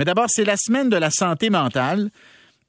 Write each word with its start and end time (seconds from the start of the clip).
Mais 0.00 0.06
d'abord, 0.06 0.28
c'est 0.30 0.44
la 0.46 0.56
semaine 0.56 0.88
de 0.88 0.96
la 0.96 1.10
santé 1.10 1.50
mentale 1.50 2.08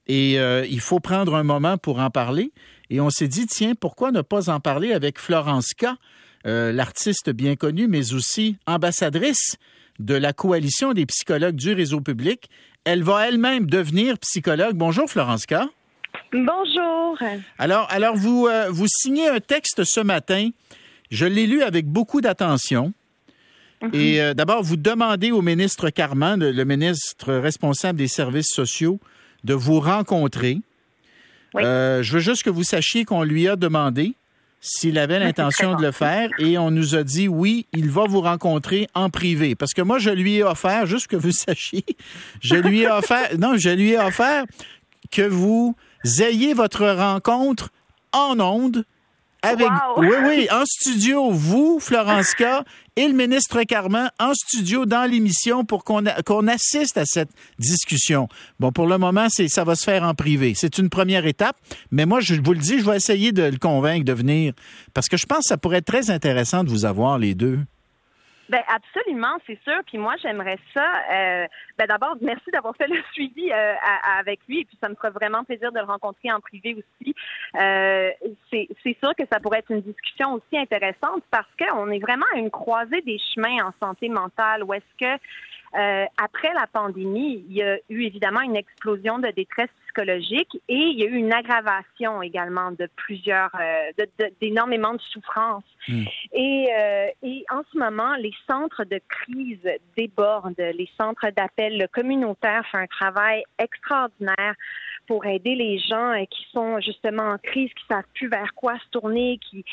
et 0.05 0.37
euh, 0.37 0.65
il 0.69 0.81
faut 0.81 0.99
prendre 0.99 1.33
un 1.35 1.43
moment 1.43 1.77
pour 1.77 1.99
en 1.99 2.09
parler. 2.09 2.51
Et 2.89 2.99
on 2.99 3.09
s'est 3.09 3.29
dit, 3.29 3.47
tiens, 3.47 3.71
pourquoi 3.73 4.11
ne 4.11 4.19
pas 4.19 4.49
en 4.49 4.59
parler 4.59 4.91
avec 4.91 5.17
Florence 5.17 5.73
K., 5.73 5.85
euh, 6.45 6.73
l'artiste 6.73 7.29
bien 7.29 7.55
connue, 7.55 7.87
mais 7.87 8.13
aussi 8.13 8.57
ambassadrice 8.67 9.55
de 9.97 10.13
la 10.13 10.33
coalition 10.33 10.91
des 10.91 11.05
psychologues 11.05 11.55
du 11.55 11.71
réseau 11.71 12.01
public. 12.01 12.49
Elle 12.83 13.01
va 13.01 13.29
elle-même 13.29 13.65
devenir 13.65 14.17
psychologue. 14.19 14.75
Bonjour, 14.75 15.09
Florence 15.09 15.45
K. 15.45 15.53
Bonjour. 16.33 17.17
Alors, 17.57 17.87
alors 17.91 18.17
vous, 18.17 18.47
euh, 18.47 18.67
vous 18.69 18.87
signez 18.89 19.29
un 19.29 19.39
texte 19.39 19.85
ce 19.85 20.01
matin. 20.01 20.49
Je 21.11 21.25
l'ai 21.25 21.47
lu 21.47 21.63
avec 21.63 21.85
beaucoup 21.87 22.19
d'attention. 22.19 22.91
Mhm. 23.81 23.89
Et 23.93 24.21
euh, 24.21 24.33
d'abord, 24.33 24.63
vous 24.63 24.77
demandez 24.77 25.31
au 25.31 25.41
ministre 25.41 25.89
Carman, 25.89 26.39
le, 26.39 26.63
ministre 26.63 27.33
responsable 27.33 27.97
des 27.97 28.07
services 28.07 28.53
sociaux, 28.53 28.99
de 29.43 29.53
vous 29.53 29.79
rencontrer. 29.79 30.59
Euh, 31.55 32.01
je 32.03 32.13
veux 32.13 32.19
juste 32.19 32.43
que 32.43 32.49
vous 32.49 32.63
sachiez 32.63 33.05
qu'on 33.05 33.23
lui 33.23 33.47
a 33.47 33.55
demandé 33.55 34.13
s'il 34.61 34.99
avait 34.99 35.19
l'intention 35.19 35.75
de 35.75 35.81
le 35.81 35.91
faire 35.91 36.29
et 36.37 36.57
on 36.59 36.69
nous 36.69 36.95
a 36.95 37.03
dit 37.03 37.27
oui, 37.27 37.65
il 37.73 37.89
va 37.89 38.05
vous 38.05 38.21
rencontrer 38.21 38.87
en 38.93 39.09
privé. 39.09 39.55
Parce 39.55 39.73
que 39.73 39.81
moi, 39.81 39.97
je 39.97 40.11
lui 40.11 40.35
ai 40.35 40.43
offert, 40.43 40.85
juste 40.85 41.07
que 41.07 41.15
vous 41.15 41.31
sachiez, 41.31 41.83
je 42.39 42.55
lui 42.55 42.81
ai 42.81 42.89
offert, 42.89 43.37
non, 43.39 43.57
je 43.57 43.69
lui 43.69 43.91
ai 43.91 43.99
offert 43.99 44.45
que 45.11 45.23
vous 45.23 45.75
ayez 46.19 46.53
votre 46.53 46.87
rencontre 46.87 47.69
en 48.13 48.39
ondes 48.39 48.85
avec, 49.43 49.67
oui, 49.97 50.07
oui, 50.23 50.47
en 50.51 50.63
studio, 50.65 51.31
vous, 51.31 51.79
Florence 51.79 52.35
K, 52.35 52.43
et 52.95 53.07
le 53.07 53.13
ministre 53.13 53.63
Carman 53.63 54.11
en 54.19 54.33
studio 54.33 54.85
dans 54.85 55.09
l'émission 55.09 55.63
pour 55.63 55.83
qu'on 55.83 56.47
assiste 56.47 56.97
à 56.97 57.05
cette 57.05 57.29
discussion. 57.57 58.27
Bon, 58.59 58.71
pour 58.71 58.87
le 58.87 58.97
moment, 58.97 59.27
ça 59.29 59.63
va 59.63 59.75
se 59.75 59.83
faire 59.83 60.03
en 60.03 60.13
privé. 60.13 60.53
C'est 60.55 60.77
une 60.77 60.89
première 60.89 61.25
étape, 61.25 61.55
mais 61.91 62.05
moi, 62.05 62.19
je 62.19 62.35
vous 62.35 62.53
le 62.53 62.59
dis, 62.59 62.79
je 62.79 62.85
vais 62.85 62.97
essayer 62.97 63.31
de 63.31 63.43
le 63.43 63.57
convaincre 63.57 64.05
de 64.05 64.13
venir 64.13 64.53
parce 64.93 65.07
que 65.07 65.17
je 65.17 65.25
pense 65.25 65.39
que 65.39 65.47
ça 65.47 65.57
pourrait 65.57 65.77
être 65.77 65.85
très 65.85 66.09
intéressant 66.09 66.63
de 66.63 66.69
vous 66.69 66.85
avoir 66.85 67.17
les 67.17 67.33
deux. 67.33 67.59
Ben 68.51 68.63
absolument, 68.67 69.37
c'est 69.47 69.57
sûr. 69.63 69.79
Puis 69.87 69.97
moi, 69.97 70.15
j'aimerais 70.21 70.59
ça. 70.73 70.85
Euh, 71.09 71.47
ben 71.77 71.87
d'abord, 71.87 72.17
merci 72.19 72.51
d'avoir 72.51 72.75
fait 72.75 72.87
le 72.87 73.01
suivi 73.13 73.49
euh, 73.49 73.73
avec 74.19 74.41
lui. 74.49 74.65
Puis 74.65 74.77
ça 74.81 74.89
me 74.89 74.95
ferait 74.95 75.11
vraiment 75.11 75.45
plaisir 75.45 75.71
de 75.71 75.79
le 75.79 75.85
rencontrer 75.85 76.33
en 76.33 76.41
privé 76.41 76.75
aussi. 76.75 77.15
Euh, 77.55 78.09
c'est 78.51 78.97
sûr 78.99 79.15
que 79.17 79.23
ça 79.31 79.39
pourrait 79.39 79.59
être 79.59 79.71
une 79.71 79.81
discussion 79.81 80.33
aussi 80.33 80.57
intéressante 80.57 81.23
parce 81.31 81.47
qu'on 81.57 81.89
est 81.91 81.99
vraiment 81.99 82.25
à 82.35 82.39
une 82.39 82.51
croisée 82.51 83.01
des 83.01 83.19
chemins 83.33 83.67
en 83.67 83.71
santé 83.79 84.09
mentale. 84.09 84.65
Où 84.65 84.73
est-ce 84.73 84.97
que 84.99 85.21
euh, 85.73 86.05
après 86.17 86.53
la 86.53 86.67
pandémie, 86.67 87.45
il 87.47 87.53
y 87.53 87.63
a 87.63 87.77
eu 87.89 88.03
évidemment 88.03 88.41
une 88.41 88.57
explosion 88.57 89.19
de 89.19 89.29
détresse 89.29 89.69
psychologique 89.85 90.61
et 90.67 90.75
il 90.75 90.99
y 90.99 91.03
a 91.03 91.07
eu 91.07 91.15
une 91.15 91.33
aggravation 91.33 92.21
également 92.21 92.71
de 92.71 92.89
plusieurs, 92.97 93.51
euh, 93.59 94.05
d'énormément 94.41 94.93
de, 94.93 95.01
souffrances. 95.01 95.63
Hmm. 95.87 96.03
Et, 96.33 96.69
euh, 96.77 97.07
et 97.23 97.45
en 97.49 97.61
ce 97.71 97.77
moment, 97.77 98.15
les 98.15 98.33
centres 98.49 98.83
de 98.83 98.99
crise 99.07 99.67
débordent, 99.97 100.55
les 100.57 100.89
centres 100.97 101.29
d'appel 101.35 101.87
communautaires 101.93 102.65
font 102.71 102.77
un 102.77 102.87
travail 102.87 103.43
extraordinaire 103.57 104.55
pour 105.07 105.25
aider 105.25 105.55
les 105.55 105.79
gens 105.79 106.13
euh, 106.13 106.25
qui 106.29 106.45
sont 106.51 106.79
justement 106.79 107.33
en 107.33 107.37
crise, 107.37 107.69
qui 107.73 107.85
savent 107.87 108.03
plus 108.13 108.27
vers 108.27 108.53
quoi 108.55 108.77
se 108.79 108.89
tourner, 108.91 109.39
qui, 109.39 109.63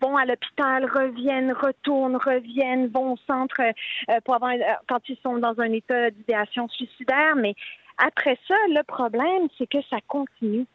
vont 0.00 0.16
à 0.16 0.24
l'hôpital, 0.24 0.84
reviennent, 0.84 1.52
retournent, 1.52 2.16
reviennent, 2.16 2.88
vont 2.88 3.14
au 3.14 3.16
centre 3.26 3.60
euh, 3.60 4.20
pour 4.24 4.34
avoir, 4.34 4.52
euh, 4.52 4.58
quand 4.88 5.00
ils 5.08 5.18
sont 5.22 5.38
dans 5.38 5.58
un 5.60 5.72
état 5.72 6.10
d'idéation 6.10 6.68
suicidaire. 6.68 7.36
Mais 7.36 7.54
après 7.98 8.38
ça, 8.46 8.56
le 8.68 8.82
problème, 8.82 9.48
c'est 9.58 9.68
que 9.68 9.82
ça 9.90 9.98
continue 10.06 10.66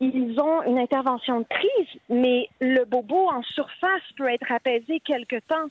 ils 0.00 0.38
ont 0.38 0.62
une 0.64 0.78
intervention 0.78 1.40
de 1.40 1.46
crise, 1.48 2.00
mais 2.10 2.50
le 2.60 2.84
bobo 2.84 3.30
en 3.30 3.42
surface 3.42 4.02
peut 4.16 4.28
être 4.28 4.52
apaisé 4.52 5.00
quelque 5.00 5.36
temps, 5.48 5.68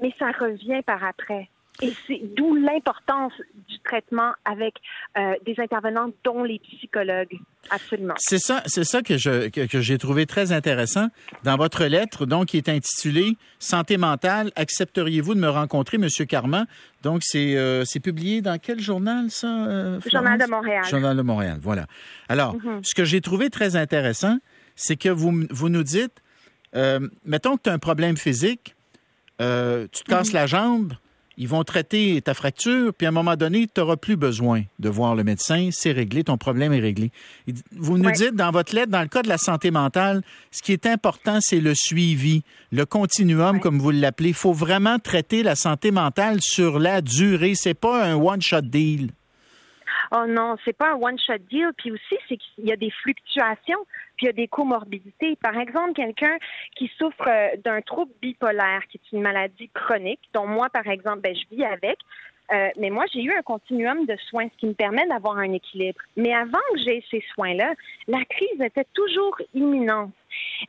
mais 0.00 0.14
ça 0.18 0.30
revient 0.30 0.80
par 0.82 1.04
après. 1.04 1.50
Et 1.82 1.92
c'est 2.06 2.20
d'où 2.36 2.54
l'importance 2.54 3.32
du 3.68 3.78
traitement 3.80 4.32
avec 4.44 4.74
euh, 5.18 5.34
des 5.44 5.54
intervenants, 5.58 6.10
dont 6.24 6.42
les 6.42 6.58
psychologues. 6.60 7.38
Absolument. 7.70 8.14
C'est 8.18 8.38
ça, 8.38 8.62
c'est 8.66 8.84
ça 8.84 9.02
que 9.02 9.18
je 9.18 9.48
que, 9.48 9.80
j'ai 9.80 9.98
trouvé 9.98 10.24
très 10.24 10.52
intéressant 10.52 11.08
dans 11.42 11.56
votre 11.56 11.84
lettre, 11.84 12.24
donc 12.24 12.46
qui 12.46 12.56
est 12.56 12.68
intitulée 12.68 13.36
Santé 13.58 13.96
mentale. 13.96 14.52
Accepteriez-vous 14.56 15.34
de 15.34 15.40
me 15.40 15.48
rencontrer, 15.48 15.98
Monsieur 15.98 16.24
Carman 16.24 16.66
Donc 17.02 17.22
c'est 17.22 17.56
euh, 17.56 17.84
c'est 17.84 18.00
publié 18.00 18.40
dans 18.40 18.58
quel 18.58 18.80
journal 18.80 19.30
ça 19.30 19.66
euh, 19.66 20.00
Journal 20.06 20.38
de 20.38 20.46
Montréal. 20.46 20.84
Journal 20.84 21.16
de 21.16 21.22
Montréal. 21.22 21.58
Voilà. 21.60 21.86
Alors, 22.28 22.56
mm-hmm. 22.56 22.84
ce 22.84 22.94
que 22.94 23.04
j'ai 23.04 23.20
trouvé 23.20 23.50
très 23.50 23.76
intéressant, 23.76 24.38
c'est 24.76 24.96
que 24.96 25.08
vous 25.08 25.44
vous 25.50 25.68
nous 25.68 25.82
dites, 25.82 26.22
mettons 27.24 27.56
que 27.56 27.62
tu 27.64 27.70
as 27.70 27.72
un 27.72 27.78
problème 27.78 28.16
physique, 28.16 28.76
tu 29.38 29.44
te 29.44 30.04
casses 30.04 30.30
mm-hmm. 30.30 30.34
la 30.34 30.46
jambe 30.46 30.92
ils 31.36 31.48
vont 31.48 31.64
traiter 31.64 32.20
ta 32.22 32.34
fracture, 32.34 32.92
puis 32.94 33.06
à 33.06 33.10
un 33.10 33.12
moment 33.12 33.36
donné, 33.36 33.66
tu 33.66 33.80
n'auras 33.80 33.96
plus 33.96 34.16
besoin 34.16 34.62
de 34.78 34.88
voir 34.88 35.14
le 35.14 35.24
médecin, 35.24 35.68
c'est 35.70 35.92
réglé, 35.92 36.24
ton 36.24 36.38
problème 36.38 36.72
est 36.72 36.80
réglé. 36.80 37.10
Vous 37.72 37.98
nous 37.98 38.10
dites 38.10 38.34
dans 38.34 38.50
votre 38.50 38.74
lettre, 38.74 38.90
dans 38.90 39.02
le 39.02 39.08
cas 39.08 39.22
de 39.22 39.28
la 39.28 39.38
santé 39.38 39.70
mentale, 39.70 40.22
ce 40.50 40.62
qui 40.62 40.72
est 40.72 40.86
important, 40.86 41.38
c'est 41.40 41.60
le 41.60 41.74
suivi, 41.74 42.42
le 42.72 42.86
continuum, 42.86 43.60
comme 43.60 43.78
vous 43.78 43.90
l'appelez. 43.90 44.30
Il 44.30 44.34
faut 44.34 44.52
vraiment 44.52 44.98
traiter 44.98 45.42
la 45.42 45.54
santé 45.54 45.90
mentale 45.90 46.38
sur 46.40 46.78
la 46.78 47.00
durée. 47.00 47.54
C'est 47.54 47.74
pas 47.74 48.04
un 48.04 48.14
one-shot 48.14 48.62
deal. 48.62 49.10
Oh 50.12 50.24
non, 50.28 50.56
c'est 50.64 50.76
pas 50.76 50.92
un 50.92 50.96
one-shot 50.96 51.38
deal. 51.50 51.70
Puis 51.76 51.90
aussi, 51.90 52.16
c'est 52.28 52.36
qu'il 52.36 52.64
y 52.64 52.72
a 52.72 52.76
des 52.76 52.90
fluctuations 53.02 53.78
puis 54.16 54.26
il 54.26 54.28
y 54.28 54.30
a 54.30 54.32
des 54.32 54.48
comorbidités. 54.48 55.36
Par 55.36 55.58
exemple, 55.58 55.92
quelqu'un 55.92 56.36
qui 56.74 56.90
souffre 56.98 57.28
euh, 57.28 57.56
d'un 57.64 57.80
trouble 57.82 58.12
bipolaire, 58.20 58.82
qui 58.88 58.98
est 58.98 59.16
une 59.16 59.22
maladie 59.22 59.70
chronique, 59.74 60.20
dont 60.32 60.46
moi, 60.46 60.68
par 60.70 60.86
exemple, 60.88 61.20
ben, 61.20 61.34
je 61.34 61.54
vis 61.54 61.64
avec. 61.64 61.98
Euh, 62.52 62.68
mais 62.78 62.90
moi, 62.90 63.06
j'ai 63.12 63.22
eu 63.22 63.32
un 63.32 63.42
continuum 63.42 64.06
de 64.06 64.16
soins, 64.28 64.46
ce 64.52 64.56
qui 64.58 64.66
me 64.66 64.72
permet 64.72 65.04
d'avoir 65.08 65.36
un 65.36 65.52
équilibre. 65.52 66.00
Mais 66.16 66.32
avant 66.32 66.60
que 66.72 66.78
j'ai 66.78 67.04
ces 67.10 67.22
soins-là, 67.34 67.74
la 68.06 68.24
crise 68.24 68.60
était 68.60 68.86
toujours 68.94 69.36
imminente. 69.52 70.12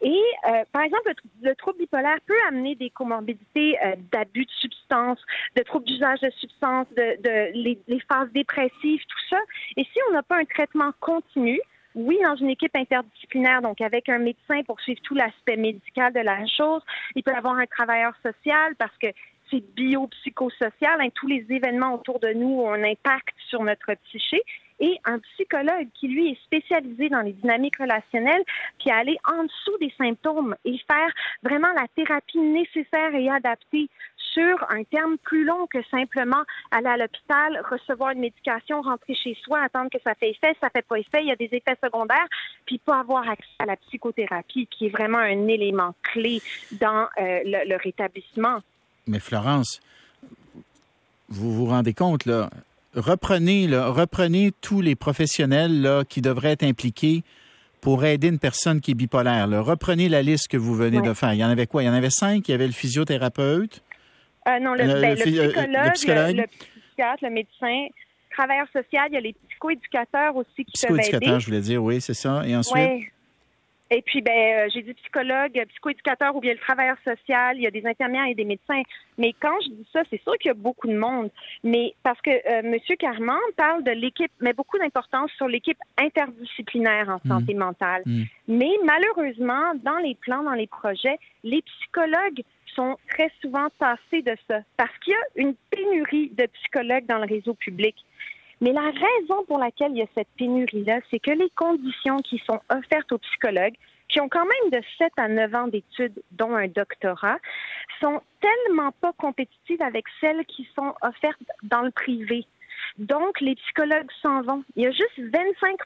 Et 0.01 0.19
euh, 0.49 0.63
par 0.71 0.81
exemple, 0.81 1.13
le, 1.43 1.53
trouble 1.53 1.77
bipolaire 1.77 2.17
peut 2.25 2.39
amener 2.47 2.73
des 2.73 2.89
comorbidités 2.89 3.77
d'abus 4.11 4.45
de 4.45 4.51
substances, 4.51 5.23
de 5.55 5.61
troubles 5.61 5.85
d'usage 5.85 6.19
de 6.21 6.31
substances, 6.31 6.87
de, 6.95 7.21
de 7.21 7.51
les, 7.53 7.77
les, 7.87 7.99
phases 8.11 8.31
dépressives, 8.31 9.01
tout 9.07 9.25
ça. 9.29 9.39
Et 9.75 9.83
si 9.83 9.99
on 10.09 10.13
n'a 10.13 10.23
pas 10.23 10.37
un 10.37 10.45
traitement 10.45 10.91
continu, 10.99 11.61
oui, 11.97 12.19
dans 12.23 12.35
une 12.35 12.49
équipe 12.49 12.75
interdisciplinaire, 12.75 13.61
donc 13.63 13.81
avec 13.81 14.07
un 14.07 14.19
médecin 14.19 14.61
pour 14.67 14.79
suivre 14.79 15.01
tout 15.01 15.15
l'aspect 15.15 15.57
médical 15.57 16.13
de 16.13 16.19
la 16.19 16.45
chose. 16.45 16.83
Il 17.15 17.23
peut 17.23 17.31
y 17.31 17.35
avoir 17.35 17.55
un 17.55 17.65
travailleur 17.65 18.13
social 18.21 18.75
parce 18.77 18.95
que 19.01 19.07
c'est 19.49 19.63
biopsychosocial. 19.75 21.01
Hein, 21.01 21.09
tous 21.15 21.25
les 21.25 21.43
événements 21.49 21.95
autour 21.95 22.19
de 22.19 22.29
nous 22.33 22.61
ont 22.61 22.71
un 22.71 22.83
impact 22.83 23.33
sur 23.49 23.63
notre 23.63 23.95
psyché. 24.05 24.41
Et 24.79 24.99
un 25.05 25.17
psychologue 25.17 25.87
qui, 25.95 26.07
lui, 26.07 26.33
est 26.33 26.43
spécialisé 26.43 27.09
dans 27.09 27.21
les 27.21 27.33
dynamiques 27.33 27.77
relationnelles, 27.79 28.43
qui 28.77 28.91
a 28.91 28.97
aller 28.97 29.17
en 29.27 29.43
dessous 29.43 29.77
des 29.81 29.91
symptômes 29.97 30.55
et 30.65 30.77
faire 30.87 31.11
vraiment 31.41 31.73
la 31.73 31.87
thérapie 31.95 32.37
nécessaire 32.37 33.15
et 33.15 33.27
adaptée 33.27 33.89
sur 34.37 34.65
un 34.69 34.83
terme 34.83 35.17
plus 35.23 35.43
long 35.43 35.65
que 35.67 35.79
simplement 35.89 36.43
aller 36.69 36.87
à 36.87 36.97
l'hôpital, 36.97 37.59
recevoir 37.69 38.11
une 38.11 38.19
médication, 38.19 38.81
rentrer 38.81 39.15
chez 39.15 39.35
soi, 39.43 39.61
attendre 39.63 39.89
que 39.89 39.97
ça 40.03 40.13
fait 40.13 40.29
effet, 40.29 40.55
ça 40.61 40.69
fait 40.69 40.85
pas 40.85 40.99
effet, 40.99 41.21
il 41.21 41.27
y 41.27 41.31
a 41.31 41.35
des 41.35 41.49
effets 41.51 41.77
secondaires, 41.83 42.27
puis 42.65 42.77
pas 42.77 42.99
avoir 42.99 43.27
accès 43.27 43.47
à 43.57 43.65
la 43.65 43.75
psychothérapie, 43.77 44.67
qui 44.67 44.85
est 44.85 44.89
vraiment 44.89 45.17
un 45.17 45.47
élément 45.47 45.95
clé 46.03 46.41
dans 46.79 47.07
euh, 47.19 47.39
le, 47.45 47.77
rétablissement. 47.77 48.59
Mais 49.07 49.19
Florence, 49.19 49.79
vous 51.29 51.53
vous 51.53 51.65
rendez 51.65 51.93
compte, 51.93 52.25
là, 52.25 52.49
reprenez, 52.95 53.67
reprenez 53.75 54.51
tous 54.61 54.81
les 54.81 54.95
professionnels 54.95 55.81
là, 55.81 56.03
qui 56.03 56.21
devraient 56.21 56.51
être 56.51 56.63
impliqués 56.63 57.23
pour 57.81 58.05
aider 58.05 58.27
une 58.27 58.39
personne 58.39 58.81
qui 58.81 58.91
est 58.91 58.95
bipolaire. 58.95 59.47
Reprenez 59.63 60.09
la 60.09 60.21
liste 60.21 60.47
que 60.47 60.57
vous 60.57 60.75
venez 60.75 61.01
de 61.01 61.13
faire. 61.13 61.33
Il 61.33 61.39
y 61.39 61.45
en 61.45 61.49
avait 61.49 61.67
quoi? 61.67 61.83
Il 61.83 61.85
y 61.85 61.89
en 61.89 61.93
avait 61.93 62.09
cinq. 62.09 62.47
Il 62.47 62.51
y 62.51 62.53
avait 62.53 62.67
le 62.67 62.73
physiothérapeute, 62.73 63.81
euh, 64.47 64.59
non, 64.59 64.73
le, 64.73 64.85
ben, 64.85 65.15
le, 65.15 65.15
psychologue, 65.91 66.37
le, 66.37 66.47
psychiatre, 66.87 67.23
le 67.23 67.29
médecin, 67.29 67.87
travailleur 68.31 68.67
social, 68.67 69.07
il 69.09 69.13
y 69.13 69.17
a 69.17 69.21
les 69.21 69.35
psychoéducateurs 69.49 70.35
aussi 70.35 70.65
qui 70.65 70.85
peuvent 70.85 70.91
aider. 70.91 71.01
Psychoéducateurs, 71.01 71.39
je 71.39 71.45
voulais 71.47 71.61
dire, 71.61 71.83
oui, 71.83 72.01
c'est 72.01 72.13
ça. 72.13 72.43
Et 72.45 72.55
ensuite? 72.55 73.11
Et 73.89 74.01
puis, 74.01 74.21
ben, 74.21 74.33
euh, 74.33 74.69
j'ai 74.73 74.81
dit 74.81 74.93
psychologue, 74.95 75.63
psychoéducateur 75.69 76.35
ou 76.35 76.41
bien 76.41 76.53
le 76.53 76.59
travailleur 76.59 76.97
social. 77.05 77.55
Il 77.55 77.63
y 77.63 77.67
a 77.67 77.71
des 77.71 77.85
infirmières 77.85 78.25
et 78.27 78.35
des 78.35 78.43
médecins. 78.43 78.81
Mais 79.17 79.33
quand 79.39 79.55
je 79.63 79.69
dis 79.69 79.87
ça, 79.93 80.01
c'est 80.09 80.21
sûr 80.23 80.33
qu'il 80.37 80.49
y 80.49 80.51
a 80.51 80.55
beaucoup 80.55 80.87
de 80.87 80.97
monde. 80.97 81.29
Mais 81.63 81.93
parce 82.03 82.19
que 82.21 82.29
euh, 82.29 82.61
M. 82.63 82.75
Carman 82.99 83.39
parle 83.55 83.83
de 83.83 83.91
l'équipe, 83.91 84.31
met 84.41 84.53
beaucoup 84.53 84.77
d'importance 84.77 85.31
sur 85.37 85.47
l'équipe 85.47 85.77
interdisciplinaire 85.97 87.07
en 87.09 87.29
santé 87.29 87.53
mmh. 87.53 87.57
mentale. 87.57 88.01
Mmh. 88.05 88.23
Mais 88.49 88.71
malheureusement, 88.83 89.73
dans 89.83 89.97
les 89.97 90.15
plans, 90.15 90.43
dans 90.43 90.53
les 90.53 90.67
projets, 90.67 91.17
les 91.43 91.61
psychologues 91.61 92.43
très 93.09 93.31
souvent 93.41 93.67
tassés 93.79 94.21
de 94.21 94.35
ça 94.47 94.59
parce 94.77 94.95
qu'il 94.99 95.13
y 95.13 95.15
a 95.15 95.47
une 95.47 95.55
pénurie 95.69 96.29
de 96.29 96.45
psychologues 96.45 97.05
dans 97.05 97.19
le 97.19 97.27
réseau 97.27 97.53
public. 97.53 97.95
Mais 98.61 98.71
la 98.71 98.89
raison 98.89 99.45
pour 99.47 99.59
laquelle 99.59 99.91
il 99.91 99.97
y 99.97 100.01
a 100.01 100.07
cette 100.15 100.29
pénurie-là, 100.37 100.99
c'est 101.11 101.19
que 101.19 101.31
les 101.31 101.49
conditions 101.51 102.17
qui 102.17 102.41
sont 102.45 102.59
offertes 102.69 103.11
aux 103.11 103.19
psychologues, 103.19 103.75
qui 104.09 104.19
ont 104.19 104.29
quand 104.29 104.45
même 104.45 104.71
de 104.71 104.85
7 104.97 105.11
à 105.17 105.27
9 105.27 105.55
ans 105.55 105.67
d'études, 105.67 106.23
dont 106.31 106.55
un 106.55 106.67
doctorat, 106.67 107.37
sont 107.99 108.21
tellement 108.41 108.91
pas 108.93 109.13
compétitives 109.13 109.81
avec 109.81 110.05
celles 110.19 110.45
qui 110.45 110.67
sont 110.75 110.93
offertes 111.01 111.39
dans 111.63 111.81
le 111.81 111.91
privé. 111.91 112.45
Donc, 112.97 113.41
les 113.41 113.55
psychologues 113.55 114.09
s'en 114.21 114.41
vont. 114.41 114.63
Il 114.75 114.83
y 114.83 114.87
a 114.87 114.91
juste 114.91 115.19
25 115.19 115.77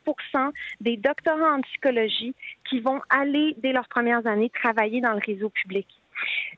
des 0.82 0.98
doctorants 0.98 1.58
en 1.58 1.62
psychologie 1.62 2.34
qui 2.70 2.80
vont 2.80 3.02
aller, 3.10 3.56
dès 3.58 3.74
leurs 3.74 3.88
premières 3.88 4.26
années, 4.28 4.50
travailler 4.50 5.02
dans 5.02 5.14
le 5.14 5.22
réseau 5.26 5.50
public. 5.50 5.88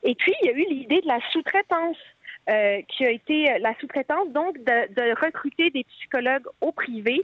Et 0.02 0.14
puis, 0.14 0.32
il 0.42 0.46
y 0.46 0.50
a 0.50 0.52
eu 0.52 0.66
l'idée 0.68 1.00
de 1.00 1.08
la 1.08 1.20
sous-traitance. 1.32 1.96
Euh, 2.50 2.82
qui 2.88 3.06
a 3.06 3.10
été 3.10 3.58
la 3.58 3.74
sous-traitance, 3.80 4.28
donc 4.28 4.58
de, 4.58 5.24
recruter 5.24 5.70
des 5.70 5.84
psychologues 5.84 6.44
au 6.60 6.72
privé 6.72 7.22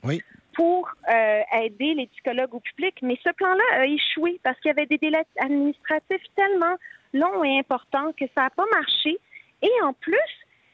pour 0.55 0.89
euh, 1.13 1.43
aider 1.61 1.93
les 1.93 2.07
psychologues 2.07 2.55
au 2.55 2.61
public. 2.61 2.95
Mais 3.03 3.19
ce 3.23 3.31
plan-là 3.35 3.81
a 3.81 3.85
échoué 3.85 4.41
parce 4.43 4.59
qu'il 4.61 4.71
y 4.71 4.73
avait 4.73 4.87
des 4.87 4.97
délais 4.97 5.27
administratifs 5.39 6.23
tellement 6.37 6.75
longs 7.13 7.45
et 7.45 7.59
importants 7.59 8.13
que 8.19 8.25
ça 8.35 8.45
n'a 8.45 8.51
pas 8.51 8.65
marché. 8.73 9.19
Et 9.61 9.83
en 9.83 9.93
plus, 9.93 10.17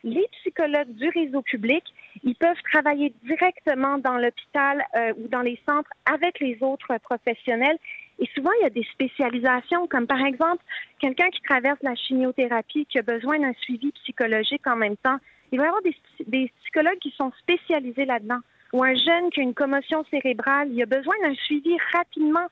les 0.04 0.28
psychologues 0.40 0.92
du 0.94 1.08
réseau 1.08 1.42
public, 1.42 1.82
ils 2.22 2.36
peuvent 2.36 2.62
travailler 2.70 3.12
directement 3.24 3.98
dans 3.98 4.16
l'hôpital 4.16 4.84
euh, 4.94 5.12
ou 5.18 5.26
dans 5.26 5.42
les 5.42 5.60
centres 5.66 5.90
avec 6.04 6.38
les 6.38 6.56
autres 6.60 6.96
professionnels. 7.02 7.78
Et 8.18 8.28
souvent, 8.34 8.50
il 8.60 8.62
y 8.62 8.66
a 8.66 8.70
des 8.70 8.86
spécialisations, 8.92 9.86
comme 9.86 10.06
par 10.06 10.24
exemple 10.24 10.62
quelqu'un 10.98 11.28
qui 11.30 11.42
traverse 11.42 11.78
la 11.82 11.94
chimiothérapie, 11.94 12.86
qui 12.86 12.98
a 12.98 13.02
besoin 13.02 13.38
d'un 13.38 13.52
suivi 13.54 13.92
psychologique 13.92 14.66
en 14.66 14.76
même 14.76 14.96
temps. 14.96 15.18
Il 15.52 15.58
va 15.58 15.64
y 15.64 15.68
avoir 15.68 15.82
des, 15.82 15.94
des 16.26 16.50
psychologues 16.62 16.98
qui 16.98 17.12
sont 17.16 17.32
spécialisés 17.40 18.04
là-dedans. 18.04 18.40
Ou 18.72 18.82
un 18.82 18.94
jeune 18.94 19.30
qui 19.30 19.40
a 19.40 19.42
une 19.42 19.54
commotion 19.54 20.04
cérébrale, 20.10 20.68
il 20.72 20.82
a 20.82 20.86
besoin 20.86 21.14
d'un 21.22 21.34
suivi 21.34 21.76
rapidement 21.92 22.46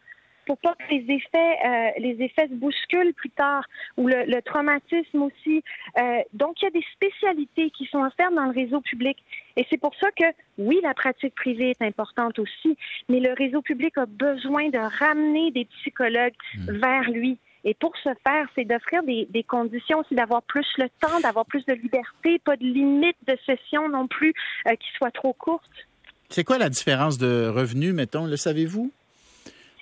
pour 0.47 0.59
pas 0.59 0.75
que 0.75 0.95
les 0.95 1.05
effets, 1.15 1.57
euh, 1.65 1.91
les 1.99 2.23
effets 2.23 2.49
se 2.49 2.55
bousculent 2.55 3.15
plus 3.15 3.31
tard, 3.31 3.65
ou 3.97 4.09
le, 4.09 4.41
traumatisme 4.43 5.23
aussi. 5.23 5.63
Euh, 5.99 6.21
donc, 6.33 6.61
il 6.61 6.65
y 6.65 6.69
a 6.69 6.71
des 6.71 6.85
spécialités 6.93 7.71
qui 7.71 7.87
sont 7.87 8.03
offertes 8.03 8.35
dans 8.35 8.45
le 8.45 8.53
réseau 8.53 8.81
public. 8.81 9.17
Et 9.57 9.67
c'est 9.71 9.79
pour 9.79 9.95
ça 9.97 10.11
que, 10.11 10.25
oui, 10.59 10.81
la 10.83 10.95
pratique 10.95 11.35
privée 11.35 11.71
est 11.71 11.83
importante 11.83 12.39
aussi, 12.39 12.77
mais 13.09 13.21
le 13.21 13.33
réseau 13.33 13.63
public 13.63 13.97
a 13.99 14.07
besoin 14.07 14.69
de 14.69 14.79
ramener 14.79 15.51
des 15.51 15.65
psychologues 15.67 16.35
hmm. 16.57 16.73
vers 16.73 17.11
lui. 17.11 17.39
Et 17.65 17.73
pour 17.73 17.93
ce 17.97 18.11
faire, 18.27 18.47
c'est 18.55 18.67
d'offrir 18.67 19.03
des, 19.03 19.45
conditions 19.45 20.01
aussi, 20.01 20.15
d'avoir 20.15 20.43
plus 20.43 20.67
le 20.77 20.89
temps, 21.01 21.19
d'avoir 21.21 21.47
plus 21.47 21.65
de 21.65 21.73
liberté, 21.73 22.39
pas 22.45 22.57
de 22.57 22.65
limite 22.65 23.17
de 23.27 23.37
session 23.47 23.89
non 23.89 24.07
plus 24.07 24.35
euh, 24.69 24.73
qui 24.73 24.89
soit 24.99 25.11
trop 25.11 25.33
courte. 25.33 25.71
C'est 26.29 26.45
quoi 26.45 26.59
la 26.59 26.69
différence 26.69 27.17
de 27.17 27.49
revenus, 27.49 27.95
mettons, 27.95 28.27
le 28.27 28.37
savez-vous? 28.37 28.93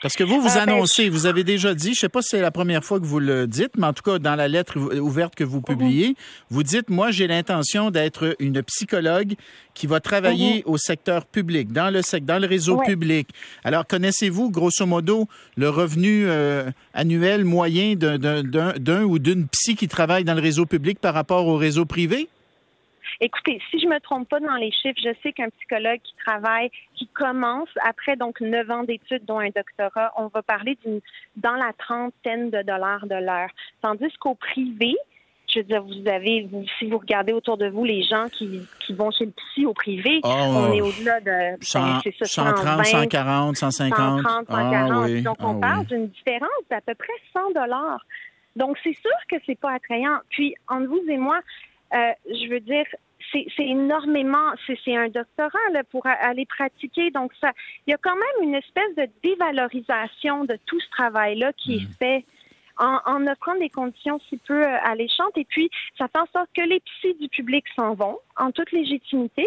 Parce 0.03 0.15
que 0.15 0.25
vous, 0.25 0.41
vous 0.41 0.49
ah, 0.51 0.67
ben, 0.67 0.75
annoncez, 0.75 1.09
vous 1.09 1.27
avez 1.27 1.45
déjà 1.45 1.75
dit, 1.75 1.87
je 1.87 1.91
ne 1.91 1.95
sais 1.95 2.09
pas 2.09 2.23
si 2.23 2.31
c'est 2.31 2.41
la 2.41 2.51
première 2.51 2.85
fois 2.85 2.99
que 2.99 3.05
vous 3.05 3.21
le 3.21 3.47
dites, 3.47 3.77
mais 3.79 3.87
en 3.87 3.93
tout 3.93 4.03
cas, 4.03 4.19
dans 4.19 4.35
la 4.35 4.49
lettre 4.49 4.77
ouverte 4.99 5.37
que 5.37 5.45
vous 5.45 5.59
mhm. 5.59 5.65
publiez, 5.65 6.17
vous 6.51 6.65
dites, 6.65 6.91
moi, 6.91 7.13
j'ai 7.13 7.29
l'intention 7.29 7.93
d'être 7.93 8.35
une 8.41 8.65
psychologue 8.65 9.35
qui 9.75 9.87
va 9.87 10.01
travailler 10.01 10.57
mhm. 10.57 10.73
au 10.73 10.77
secteur 10.77 11.25
public, 11.25 11.73
dans 11.73 11.89
le, 11.89 12.01
dans 12.21 12.41
le 12.41 12.49
réseau 12.49 12.79
public. 12.79 13.29
Alors, 13.63 13.87
connaissez-vous, 13.87 14.51
grosso 14.51 14.85
modo, 14.87 15.29
le 15.57 15.69
revenu 15.69 16.25
euh, 16.27 16.69
annuel 16.95 17.45
moyen 17.45 17.95
d'un 17.95 19.03
ou 19.05 19.21
d'une 19.21 19.47
psy 19.47 19.77
qui 19.77 19.87
travaille 19.87 20.25
dans 20.25 20.35
le 20.35 20.43
réseau 20.43 20.67
public 20.67 20.99
par 20.99 21.15
rapport 21.15 21.47
au 21.47 21.57
réseau 21.57 21.87
privé? 21.87 22.29
Écoutez, 23.25 23.61
si 23.71 23.79
je 23.79 23.87
me 23.87 24.01
trompe 24.01 24.29
pas 24.29 24.41
dans 24.41 24.57
les 24.57 24.73
chiffres, 24.73 24.99
je 25.01 25.15
sais 25.23 25.33
qu'un 25.33 25.49
psychologue 25.51 26.01
qui 26.03 26.13
travaille, 26.27 26.71
qui 26.97 27.07
commence 27.07 27.69
après 27.87 28.17
donc 28.17 28.41
neuf 28.41 28.69
ans 28.69 28.83
d'études, 28.83 29.25
dont 29.27 29.39
un 29.39 29.51
doctorat, 29.55 30.13
on 30.17 30.27
va 30.27 30.43
parler 30.43 30.77
d'une 30.85 31.01
dans 31.37 31.55
la 31.55 31.73
trentaine 31.79 32.51
de 32.51 32.63
dollars 32.63 33.07
de 33.07 33.15
l'heure. 33.15 33.51
Tandis 33.81 34.13
qu'au 34.19 34.35
privé, 34.35 34.97
je 35.47 35.61
veux 35.61 35.65
dire, 35.65 35.85
vous 35.85 36.09
avez, 36.09 36.49
si 36.81 36.89
vous 36.89 36.99
regardez 36.99 37.33
autour 37.33 37.57
de 37.59 37.69
vous 37.69 37.85
les 37.85 38.03
gens 38.03 38.29
qui, 38.29 38.61
qui 38.85 38.93
vont 38.93 39.13
chez 39.13 39.27
le 39.27 39.31
psy 39.31 39.67
au 39.67 39.73
privé, 39.73 40.19
oh, 40.25 40.29
on 40.29 40.73
est 40.73 40.81
au-delà 40.81 41.21
de 41.21 41.65
100, 41.65 42.01
130, 42.25 42.87
140, 42.87 43.57
150. 43.57 44.23
130, 44.23 44.47
140. 44.49 45.23
Donc, 45.23 45.37
on 45.39 45.59
ah 45.59 45.61
parle 45.61 45.87
d'une 45.87 46.09
différence 46.09 46.51
d'à 46.69 46.81
peu 46.81 46.97
près 46.97 47.13
100 47.33 47.53
dollars. 47.53 48.05
Donc, 48.57 48.77
c'est 48.83 48.97
sûr 49.01 49.13
que 49.31 49.37
c'est 49.47 49.59
pas 49.61 49.75
attrayant. 49.75 50.19
Puis, 50.31 50.57
entre 50.67 50.89
vous 50.89 51.05
et 51.09 51.19
moi, 51.19 51.39
euh, 51.95 52.13
je 52.27 52.49
veux 52.49 52.61
dire, 52.61 52.87
c'est 53.33 53.47
énormément, 53.59 54.53
c'est 54.67 54.97
un 54.97 55.09
doctorat 55.09 55.71
là, 55.73 55.85
pour 55.85 56.07
aller 56.07 56.47
pratiquer. 56.47 57.11
Donc, 57.11 57.33
ça, 57.41 57.53
il 57.87 57.91
y 57.91 57.95
a 57.95 57.99
quand 57.99 58.15
même 58.15 58.49
une 58.49 58.55
espèce 58.55 58.95
de 58.97 59.09
dévalorisation 59.23 60.45
de 60.45 60.59
tout 60.67 60.81
ce 60.81 60.91
travail-là 60.91 61.53
qui 61.55 61.77
est 61.77 61.89
mm. 61.89 61.95
fait 61.99 62.25
en, 62.79 62.99
en, 63.07 63.27
offrant 63.27 63.55
des 63.57 63.69
conditions 63.69 64.21
si 64.29 64.37
peu 64.39 64.63
euh, 64.63 64.77
alléchantes. 64.85 65.37
Et 65.37 65.45
puis, 65.45 65.71
ça 65.99 66.09
fait 66.09 66.19
en 66.19 66.27
sorte 66.33 66.51
que 66.57 66.63
les 66.63 66.81
psys 66.81 67.15
du 67.21 67.29
public 67.29 67.65
s'en 67.77 67.95
vont 67.95 68.19
en 68.37 68.51
toute 68.51 68.73
légitimité. 68.73 69.47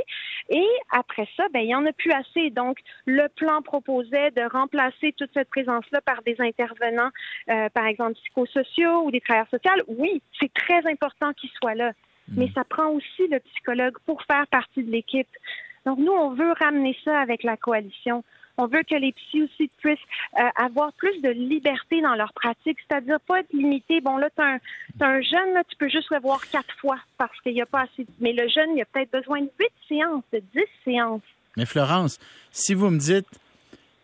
Et 0.49 0.67
après 0.91 1.27
ça, 1.35 1.45
ben, 1.53 1.59
il 1.59 1.67
n'y 1.67 1.75
en 1.75 1.85
a 1.85 1.93
plus 1.93 2.11
assez. 2.11 2.49
Donc, 2.49 2.77
le 3.05 3.27
plan 3.29 3.61
proposait 3.61 4.31
de 4.31 4.41
remplacer 4.51 5.13
toute 5.17 5.31
cette 5.33 5.49
présence-là 5.49 6.01
par 6.01 6.21
des 6.23 6.35
intervenants, 6.39 7.09
euh, 7.49 7.69
par 7.69 7.85
exemple 7.85 8.13
psychosociaux 8.15 9.03
ou 9.03 9.11
des 9.11 9.21
travailleurs 9.21 9.49
sociaux. 9.49 9.71
Oui, 9.87 10.21
c'est 10.39 10.53
très 10.53 10.85
important 10.89 11.33
qu'ils 11.33 11.51
soient 11.51 11.75
là 11.75 11.91
mais 12.29 12.49
ça 12.53 12.63
prend 12.63 12.89
aussi 12.89 13.27
le 13.29 13.39
psychologue 13.39 13.97
pour 14.05 14.21
faire 14.23 14.47
partie 14.47 14.83
de 14.83 14.91
l'équipe. 14.91 15.27
Donc, 15.85 15.99
nous, 15.99 16.11
on 16.11 16.31
veut 16.33 16.53
ramener 16.59 16.97
ça 17.03 17.19
avec 17.19 17.43
la 17.43 17.57
coalition. 17.57 18.23
On 18.57 18.67
veut 18.67 18.83
que 18.83 18.95
les 18.95 19.11
psys 19.11 19.43
aussi 19.43 19.69
puissent 19.77 19.99
euh, 20.39 20.43
avoir 20.55 20.93
plus 20.93 21.21
de 21.21 21.29
liberté 21.29 22.01
dans 22.01 22.15
leur 22.15 22.31
pratique, 22.33 22.77
c'est-à-dire 22.87 23.19
pas 23.27 23.41
être 23.41 23.51
limité. 23.51 23.99
Bon, 23.99 24.17
là, 24.17 24.29
tu 24.29 24.41
un, 24.41 24.59
un 25.01 25.21
jeune, 25.21 25.53
là, 25.53 25.63
tu 25.67 25.75
peux 25.75 25.89
juste 25.89 26.09
le 26.09 26.19
voir 26.19 26.39
quatre 26.49 26.73
fois 26.79 26.97
parce 27.17 27.37
qu'il 27.41 27.53
n'y 27.53 27.61
a 27.61 27.65
pas 27.65 27.81
assez. 27.81 28.07
Mais 28.19 28.31
le 28.31 28.47
jeune, 28.47 28.69
il 28.75 28.81
a 28.81 28.85
peut-être 28.85 29.11
besoin 29.11 29.41
de 29.41 29.49
huit 29.59 29.73
séances, 29.87 30.23
de 30.31 30.41
dix 30.53 30.69
séances. 30.85 31.21
Mais 31.57 31.65
Florence, 31.65 32.17
si 32.51 32.73
vous 32.73 32.89
me 32.89 32.97
dites 32.97 33.27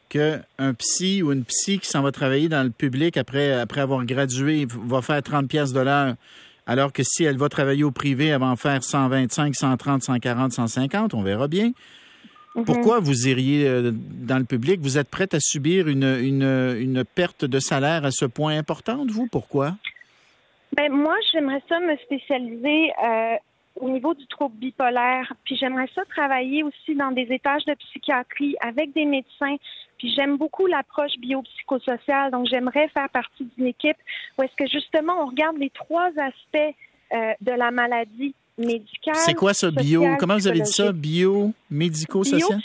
qu'un 0.10 0.74
psy 0.74 1.24
ou 1.24 1.32
une 1.32 1.46
psy 1.46 1.80
qui 1.80 1.88
s'en 1.88 2.02
va 2.02 2.12
travailler 2.12 2.50
dans 2.50 2.64
le 2.64 2.70
public 2.70 3.16
après, 3.16 3.54
après 3.54 3.80
avoir 3.80 4.04
gradué 4.06 4.68
va 4.70 5.02
faire 5.02 5.24
30 5.24 5.48
pièces 5.48 5.72
de 5.72 5.80
l'heure, 5.80 6.16
alors 6.68 6.94
que 6.94 7.04
si 7.04 7.24
elle 7.24 7.38
va 7.38 7.50
travailler 7.50 7.84
au 7.84 7.92
privé, 7.92 8.28
elle 8.28 8.40
va 8.40 8.48
en 8.48 8.56
faire 8.56 8.84
125, 8.84 9.56
130, 9.56 10.04
140, 10.04 10.52
150, 10.52 11.14
on 11.14 11.22
verra 11.22 11.48
bien. 11.48 11.72
Mhm. 12.56 12.66
Pourquoi 12.66 13.00
vous 13.00 13.28
iriez 13.28 13.68
euh, 13.68 13.92
dans 13.94 14.38
le 14.38 14.44
public? 14.44 14.80
Vous 14.82 14.98
êtes 14.98 15.10
prête 15.10 15.34
à 15.34 15.40
subir 15.40 15.88
une, 15.88 16.04
une, 16.04 17.04
perte 17.16 17.46
de 17.46 17.60
salaire 17.60 18.06
à 18.06 18.12
ce 18.12 18.26
point 18.26 18.58
importante, 18.58 19.10
vous? 19.10 19.28
Pourquoi? 19.28 19.76
Ben, 20.76 20.92
moi, 20.92 21.16
j'aimerais 21.32 21.62
ça 21.68 21.80
me 21.80 21.96
spécialiser 21.98 22.92
euh, 23.04 23.36
au 23.82 23.90
niveau 23.90 24.14
du 24.14 24.26
trouble 24.28 24.56
bipolaire. 24.58 25.34
Puis 25.44 25.58
j'aimerais 25.58 25.90
ça 25.94 26.04
travailler 26.06 26.64
aussi 26.64 26.96
dans 26.96 27.12
des 27.12 27.28
étages 27.32 27.66
de 27.66 27.74
psychiatrie 27.74 28.56
avec 28.62 28.94
des 28.94 29.06
médecins. 29.06 29.58
Puis 29.98 30.14
j'aime 30.16 30.38
beaucoup 30.38 30.68
l'approche 30.68 31.18
biopsychosociale. 31.20 32.32
Donc 32.32 32.48
j'aimerais 32.48 32.88
faire 32.90 33.10
partie 33.10 33.46
d'une 33.58 33.68
équipe 33.68 33.98
où 34.38 34.44
est-ce 34.44 34.56
que 34.56 34.70
justement 34.70 35.24
on 35.24 35.26
regarde 35.28 35.58
les 35.58 35.72
trois 35.72 36.10
aspects 36.18 36.76
euh, 37.14 37.34
de 37.42 37.52
la 37.52 37.72
maladie 37.72 38.36
médicale. 38.58 39.16
C'est 39.16 39.34
quoi 39.34 39.54
ça, 39.54 39.72
bio? 39.72 40.04
Comment 40.20 40.36
vous 40.36 40.48
avez 40.48 40.62
dit 40.62 40.72
ça? 40.72 40.92
Bio, 40.92 41.54
médico-social? 41.70 42.60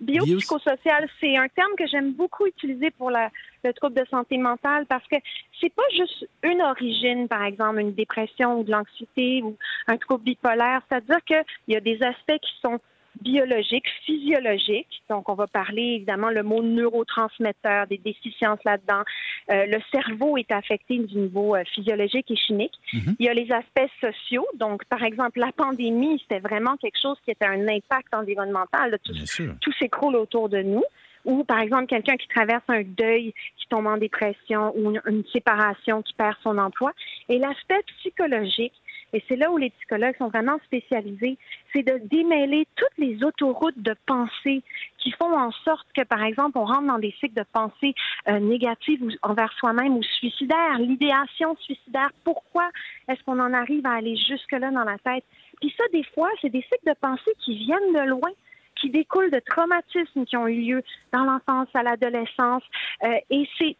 Biopsychosocial, 0.00 1.08
c'est 1.20 1.36
un 1.36 1.48
terme 1.48 1.72
que 1.78 1.86
j'aime 1.86 2.12
beaucoup 2.12 2.46
utiliser 2.46 2.90
pour 2.90 3.10
la, 3.10 3.30
le 3.64 3.72
trouble 3.72 3.94
de 3.94 4.04
santé 4.10 4.36
mentale 4.36 4.84
parce 4.86 5.06
que 5.08 5.16
c'est 5.60 5.72
pas 5.72 5.82
juste 5.96 6.28
une 6.42 6.60
origine, 6.60 7.26
par 7.28 7.44
exemple, 7.44 7.80
une 7.80 7.94
dépression 7.94 8.60
ou 8.60 8.64
de 8.64 8.70
l'anxiété 8.70 9.42
ou 9.42 9.56
un 9.86 9.96
trouble 9.96 10.24
bipolaire. 10.24 10.82
C'est-à-dire 10.88 11.24
qu'il 11.24 11.44
y 11.68 11.76
a 11.76 11.80
des 11.80 12.02
aspects 12.02 12.38
qui 12.42 12.52
sont 12.60 12.80
biologiques, 13.20 13.88
physiologiques. 14.04 15.02
Donc, 15.08 15.28
on 15.28 15.34
va 15.34 15.46
parler 15.46 15.94
évidemment 15.96 16.30
le 16.30 16.42
mot 16.42 16.62
neurotransmetteur, 16.62 17.86
des 17.86 17.98
déficiences 17.98 18.58
là-dedans. 18.64 19.02
Euh, 19.50 19.66
le 19.66 19.78
cerveau 19.92 20.36
est 20.36 20.50
affecté 20.50 20.98
du 20.98 21.16
niveau 21.16 21.54
euh, 21.54 21.62
physiologique 21.74 22.30
et 22.30 22.36
chimique. 22.36 22.74
Mhm. 22.92 23.16
Il 23.18 23.26
y 23.26 23.28
a 23.28 23.34
les 23.34 23.50
aspects 23.52 23.90
sociaux. 24.00 24.46
Donc, 24.54 24.84
par 24.86 25.02
exemple, 25.02 25.40
la 25.40 25.52
pandémie, 25.52 26.20
c'était 26.22 26.40
vraiment 26.40 26.76
quelque 26.76 27.00
chose 27.00 27.16
qui 27.24 27.30
était 27.30 27.46
un 27.46 27.68
impact 27.68 28.14
environnemental. 28.14 28.98
Tout, 29.04 29.14
tout 29.60 29.72
s'écroule 29.78 30.16
autour 30.16 30.48
de 30.48 30.62
nous 30.62 30.84
ou 31.24 31.44
par 31.44 31.60
exemple 31.60 31.86
quelqu'un 31.86 32.16
qui 32.16 32.28
traverse 32.28 32.62
un 32.68 32.82
deuil, 32.82 33.32
qui 33.56 33.66
tombe 33.68 33.86
en 33.86 33.96
dépression 33.96 34.72
ou 34.76 34.94
une, 35.06 35.24
séparation, 35.32 36.02
qui 36.02 36.12
perd 36.14 36.36
son 36.42 36.58
emploi. 36.58 36.92
Et 37.28 37.38
l'aspect 37.38 37.80
psychologique, 37.98 38.74
et 39.14 39.22
c'est 39.28 39.36
là 39.36 39.50
où 39.52 39.56
les 39.56 39.70
psychologues 39.70 40.16
sont 40.18 40.26
vraiment 40.26 40.58
spécialisés, 40.64 41.38
c'est 41.72 41.84
de 41.84 42.00
démêler 42.08 42.66
toutes 42.74 42.98
les 42.98 43.22
autoroutes 43.22 43.78
de 43.78 43.94
pensée 44.06 44.62
qui 44.98 45.12
font 45.12 45.38
en 45.38 45.52
sorte 45.52 45.86
que, 45.96 46.02
par 46.02 46.24
exemple, 46.24 46.58
on 46.58 46.64
rentre 46.64 46.88
dans 46.88 46.98
des 46.98 47.14
cycles 47.20 47.36
de 47.36 47.44
pensée 47.52 47.94
euh, 48.28 48.40
négatives 48.40 49.08
envers 49.22 49.52
soi-même 49.52 49.96
ou 49.96 50.02
suicidaires, 50.02 50.78
l'idéation 50.80 51.56
suicidaire. 51.60 52.10
Pourquoi 52.24 52.68
est-ce 53.06 53.22
qu'on 53.22 53.38
en 53.38 53.52
arrive 53.52 53.86
à 53.86 53.92
aller 53.92 54.16
jusque-là 54.16 54.72
dans 54.72 54.82
la 54.82 54.98
tête? 54.98 55.24
Puis 55.60 55.72
ça, 55.78 55.84
des 55.92 56.04
fois, 56.12 56.28
c'est 56.42 56.50
des 56.50 56.62
cycles 56.62 56.88
de 56.88 56.96
pensée 57.00 57.32
qui 57.44 57.56
viennent 57.56 57.92
de 57.92 58.08
loin 58.08 58.30
qui 58.74 58.90
découlent 58.90 59.30
de 59.30 59.40
traumatismes 59.46 60.24
qui 60.24 60.36
ont 60.36 60.48
eu 60.48 60.60
lieu 60.60 60.82
dans 61.12 61.22
l'enfance, 61.22 61.68
à 61.74 61.84
l'adolescence. 61.84 62.64
Euh, 63.04 63.14
et 63.30 63.48
c'est 63.58 63.76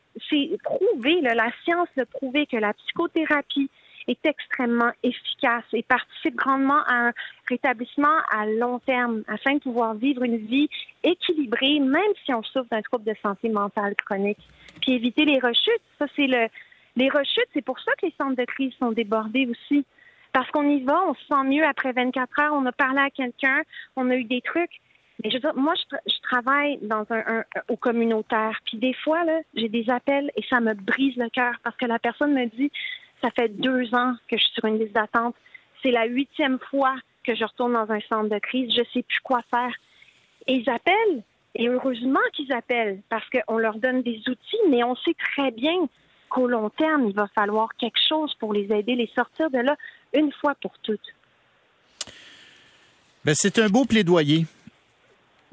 prouvé, 0.62 1.20
la 1.20 1.50
science 1.64 1.88
l'a 1.96 2.06
prouvé 2.06 2.46
que 2.46 2.56
la 2.56 2.72
psychothérapie 2.74 3.68
est 4.06 4.24
extrêmement 4.26 4.90
efficace 5.02 5.64
et 5.72 5.82
participe 5.82 6.34
grandement 6.34 6.82
à 6.86 7.08
un 7.08 7.12
rétablissement 7.48 8.18
à 8.30 8.46
long 8.46 8.78
terme 8.80 9.22
afin 9.28 9.54
de 9.54 9.60
pouvoir 9.60 9.94
vivre 9.94 10.22
une 10.22 10.38
vie 10.38 10.68
équilibrée, 11.02 11.80
même 11.80 12.02
si 12.24 12.32
on 12.32 12.42
souffre 12.42 12.68
d'un 12.70 12.82
trouble 12.82 13.04
de 13.04 13.14
santé 13.22 13.48
mentale 13.48 13.94
chronique. 13.96 14.38
Puis 14.80 14.92
éviter 14.92 15.24
les 15.24 15.38
rechutes, 15.38 15.82
ça 15.98 16.06
c'est 16.16 16.26
le 16.26 16.48
les 16.96 17.08
rechutes, 17.08 17.48
c'est 17.52 17.64
pour 17.64 17.80
ça 17.80 17.92
que 18.00 18.06
les 18.06 18.14
centres 18.18 18.36
de 18.36 18.44
crise 18.44 18.72
sont 18.78 18.92
débordés 18.92 19.46
aussi. 19.46 19.84
Parce 20.32 20.50
qu'on 20.50 20.68
y 20.68 20.82
va, 20.82 21.00
on 21.08 21.14
se 21.14 21.24
sent 21.26 21.44
mieux 21.44 21.64
après 21.64 21.92
24 21.92 22.40
heures, 22.40 22.52
on 22.54 22.66
a 22.66 22.72
parlé 22.72 23.00
à 23.00 23.10
quelqu'un, 23.10 23.62
on 23.96 24.10
a 24.10 24.16
eu 24.16 24.24
des 24.24 24.40
trucs. 24.40 24.80
Mais 25.22 25.30
je 25.30 25.36
veux 25.36 25.40
dire, 25.40 25.54
moi, 25.54 25.74
je, 25.76 26.20
travaille 26.22 26.78
dans 26.82 27.06
un, 27.10 27.44
au 27.68 27.76
communautaire. 27.76 28.58
Puis 28.66 28.78
des 28.78 28.94
fois, 28.94 29.24
là, 29.24 29.40
j'ai 29.54 29.68
des 29.68 29.88
appels 29.88 30.30
et 30.36 30.42
ça 30.50 30.60
me 30.60 30.74
brise 30.74 31.16
le 31.16 31.28
cœur 31.30 31.54
parce 31.62 31.76
que 31.76 31.86
la 31.86 32.00
personne 32.00 32.34
me 32.34 32.46
dit, 32.46 32.70
ça 33.24 33.30
fait 33.30 33.48
deux 33.48 33.94
ans 33.94 34.14
que 34.28 34.36
je 34.36 34.42
suis 34.42 34.52
sur 34.52 34.66
une 34.66 34.78
liste 34.78 34.92
d'attente. 34.92 35.34
C'est 35.82 35.90
la 35.90 36.04
huitième 36.04 36.58
fois 36.70 36.94
que 37.24 37.34
je 37.34 37.44
retourne 37.44 37.72
dans 37.72 37.90
un 37.90 38.00
centre 38.00 38.28
de 38.28 38.38
crise. 38.38 38.70
Je 38.70 38.82
sais 38.92 39.02
plus 39.02 39.20
quoi 39.22 39.40
faire. 39.50 39.72
Et 40.46 40.56
ils 40.56 40.68
appellent. 40.68 41.22
Et 41.54 41.68
heureusement 41.68 42.20
qu'ils 42.34 42.52
appellent 42.52 43.00
parce 43.08 43.24
qu'on 43.30 43.56
leur 43.56 43.78
donne 43.78 44.02
des 44.02 44.20
outils, 44.28 44.60
mais 44.68 44.84
on 44.84 44.94
sait 44.96 45.14
très 45.34 45.50
bien 45.52 45.88
qu'au 46.28 46.48
long 46.48 46.68
terme, 46.68 47.08
il 47.08 47.14
va 47.14 47.28
falloir 47.34 47.68
quelque 47.76 47.98
chose 48.08 48.34
pour 48.40 48.52
les 48.52 48.70
aider, 48.72 48.94
les 48.94 49.10
sortir 49.14 49.50
de 49.50 49.58
là 49.58 49.76
une 50.12 50.32
fois 50.32 50.54
pour 50.60 50.72
toutes. 50.82 51.14
Ben, 53.24 53.34
c'est 53.34 53.58
un 53.58 53.68
beau 53.68 53.84
plaidoyer. 53.84 54.44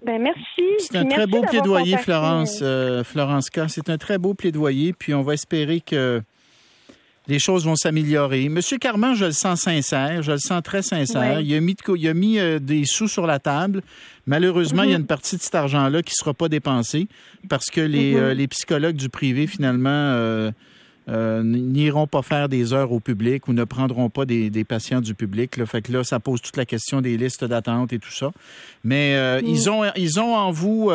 Ben, 0.03 0.21
merci. 0.21 0.63
C'est 0.79 0.97
un 0.97 1.05
très 1.05 1.27
beau 1.27 1.41
plaidoyer, 1.43 1.97
Florence, 1.97 2.59
euh, 2.61 3.03
Florence 3.03 3.49
K. 3.49 3.69
C'est 3.69 3.89
un 3.89 3.97
très 3.97 4.17
beau 4.17 4.33
plaidoyer, 4.33 4.91
puis 4.91 5.13
on 5.13 5.21
va 5.21 5.35
espérer 5.35 5.79
que 5.79 6.21
les 7.27 7.39
choses 7.39 7.65
vont 7.65 7.75
s'améliorer. 7.75 8.49
Monsieur 8.49 8.77
Carman, 8.77 9.15
je 9.15 9.25
le 9.25 9.31
sens 9.31 9.61
sincère, 9.61 10.23
je 10.23 10.31
le 10.31 10.39
sens 10.39 10.61
très 10.63 10.81
sincère. 10.81 11.39
Il 11.41 11.53
a 11.53 11.61
mis, 11.61 11.75
il 11.95 12.07
a 12.07 12.13
mis 12.13 12.39
euh, 12.39 12.59
des 12.59 12.85
sous 12.85 13.07
sur 13.07 13.27
la 13.27 13.39
table. 13.39 13.83
Malheureusement, 14.25 14.83
il 14.83 14.89
y 14.89 14.93
a 14.93 14.97
mhm. 14.97 15.01
une 15.01 15.07
partie 15.07 15.37
de 15.37 15.41
cet 15.41 15.55
argent-là 15.55 16.01
qui 16.01 16.13
ne 16.13 16.23
sera 16.23 16.33
pas 16.33 16.49
dépensée 16.49 17.07
parce 17.47 17.67
que 17.67 17.81
les, 17.81 18.13
mhm. 18.13 18.19
euh, 18.19 18.33
les 18.33 18.47
psychologues 18.47 18.95
du 18.95 19.09
privé, 19.09 19.45
finalement, 19.45 19.89
euh, 19.89 20.51
n'iront 21.43 22.07
pas 22.07 22.23
faire 22.23 22.49
des 22.49 22.73
heures 22.73 22.91
au 22.91 22.99
public 22.99 23.47
ou 23.47 23.53
ne 23.53 23.65
prendront 23.65 24.09
pas 24.09 24.25
des, 24.25 24.63
patients 24.63 25.01
du 25.01 25.13
public. 25.13 25.57
Là. 25.57 25.65
Fait 25.67 25.81
que 25.81 25.91
là, 25.91 26.03
ça 26.03 26.19
pose 26.19 26.41
toute 26.41 26.57
la 26.57 26.65
question 26.65 27.01
des 27.01 27.17
listes 27.17 27.45
d'attente 27.45 27.93
et 27.93 27.99
tout 27.99 28.11
ça. 28.11 28.31
Mais 28.83 29.41
mm. 29.41 29.45
ils, 29.45 29.69
ont, 29.69 29.83
ils 29.95 30.19
ont 30.19 30.35
en 30.35 30.51
vous, 30.51 30.91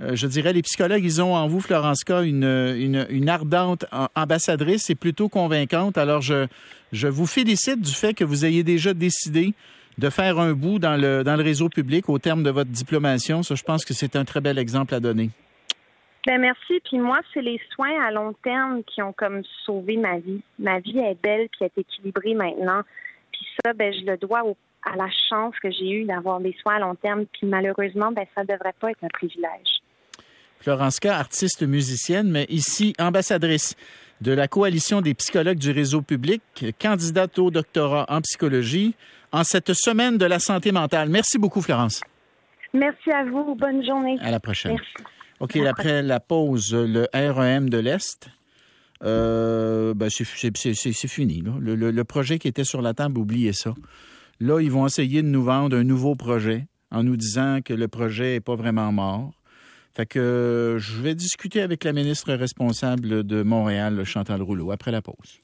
je 0.00 0.26
dirais, 0.26 0.52
les 0.52 0.62
psychologues, 0.62 1.04
ils 1.04 1.20
ont 1.20 1.34
en 1.34 1.48
vous, 1.48 1.60
Florence 1.60 2.04
K, 2.04 2.10
une, 2.24 3.06
une, 3.10 3.28
ardente 3.28 3.84
ambassadrice 4.14 4.90
et 4.90 4.94
plutôt 4.94 5.28
convaincante. 5.28 5.98
Alors, 5.98 6.20
je, 6.20 6.46
je 6.92 7.08
vous 7.08 7.26
félicite 7.26 7.80
du 7.80 7.92
fait 7.92 8.14
que 8.14 8.24
vous 8.24 8.44
ayez 8.44 8.62
déjà 8.62 8.94
décidé 8.94 9.54
de 9.98 10.10
faire 10.10 10.38
un 10.38 10.52
bout 10.52 10.78
dans 10.78 10.96
le, 10.96 11.24
dans 11.24 11.36
le 11.36 11.42
réseau 11.42 11.68
public 11.68 12.08
au 12.08 12.18
terme 12.18 12.42
de 12.42 12.50
votre 12.50 12.70
diplomation. 12.70 13.42
Ça, 13.42 13.56
je 13.56 13.64
pense 13.64 13.84
que 13.84 13.92
c'est 13.92 14.14
un 14.14 14.24
très 14.24 14.40
bel 14.40 14.58
exemple 14.58 14.94
à 14.94 15.00
donner. 15.00 15.30
Ben 16.26 16.40
merci. 16.40 16.80
Puis 16.84 16.98
moi, 16.98 17.18
c'est 17.32 17.42
les 17.42 17.60
soins 17.74 18.00
à 18.04 18.10
long 18.10 18.34
terme 18.44 18.82
qui 18.84 19.02
ont 19.02 19.12
comme 19.12 19.42
sauvé 19.64 19.96
ma 19.96 20.18
vie. 20.18 20.42
Ma 20.58 20.78
vie 20.78 20.98
est 20.98 21.20
belle 21.20 21.48
puis 21.50 21.64
est 21.64 21.78
équilibrée 21.78 22.34
maintenant. 22.34 22.82
Puis 23.32 23.46
ça, 23.64 23.72
ben 23.72 23.92
je 23.92 24.04
le 24.04 24.16
dois 24.16 24.42
à 24.84 24.96
la 24.96 25.08
chance 25.28 25.54
que 25.60 25.70
j'ai 25.70 25.90
eue 25.90 26.04
d'avoir 26.04 26.40
des 26.40 26.54
soins 26.60 26.76
à 26.76 26.78
long 26.80 26.94
terme. 26.94 27.24
Puis 27.26 27.46
malheureusement, 27.46 28.12
ben 28.12 28.26
ça 28.34 28.42
ne 28.42 28.46
devrait 28.46 28.74
pas 28.78 28.90
être 28.90 29.02
un 29.02 29.08
privilège. 29.08 29.77
Florence 30.60 31.00
K, 31.00 31.06
artiste 31.06 31.62
musicienne, 31.62 32.30
mais 32.30 32.46
ici 32.48 32.94
ambassadrice 32.98 33.76
de 34.20 34.32
la 34.32 34.48
coalition 34.48 35.00
des 35.00 35.14
psychologues 35.14 35.58
du 35.58 35.70
réseau 35.70 36.02
public, 36.02 36.42
candidate 36.80 37.38
au 37.38 37.50
doctorat 37.50 38.06
en 38.08 38.20
psychologie 38.20 38.94
en 39.32 39.44
cette 39.44 39.72
semaine 39.74 40.18
de 40.18 40.26
la 40.26 40.38
santé 40.38 40.72
mentale. 40.72 41.08
Merci 41.08 41.38
beaucoup, 41.38 41.62
Florence. 41.62 42.00
Merci 42.74 43.10
à 43.10 43.24
vous. 43.24 43.54
Bonne 43.54 43.84
journée. 43.84 44.18
À 44.20 44.30
la 44.30 44.40
prochaine. 44.40 44.72
Merci. 44.72 45.08
OK, 45.40 45.56
après 45.56 46.02
la 46.02 46.18
pause, 46.18 46.74
le 46.74 47.06
REM 47.14 47.70
de 47.70 47.78
l'Est, 47.78 48.28
euh, 49.04 49.94
ben 49.94 50.10
c'est 50.10 50.24
fini. 51.08 51.44
Le, 51.60 52.02
projet 52.02 52.38
qui 52.38 52.48
était 52.48 52.64
sur 52.64 52.82
la 52.82 52.94
table, 52.94 53.18
oubliez 53.18 53.52
ça. 53.52 53.74
Là, 54.40 54.60
ils 54.60 54.70
vont 54.70 54.86
essayer 54.86 55.22
de 55.22 55.28
nous 55.28 55.42
vendre 55.42 55.76
un 55.76 55.84
nouveau 55.84 56.16
projet 56.16 56.66
en 56.90 57.02
nous 57.04 57.16
disant 57.16 57.60
que 57.64 57.74
le 57.74 57.86
projet 57.86 58.34
n'est 58.34 58.40
pas 58.40 58.56
vraiment 58.56 58.90
mort. 58.92 59.32
Fait 59.98 60.06
que 60.06 60.76
je 60.78 61.02
vais 61.02 61.16
discuter 61.16 61.60
avec 61.60 61.82
la 61.82 61.92
ministre 61.92 62.32
responsable 62.32 63.24
de 63.24 63.42
Montréal, 63.42 64.04
Chantal 64.04 64.40
Rouleau, 64.42 64.70
après 64.70 64.92
la 64.92 65.02
pause. 65.02 65.40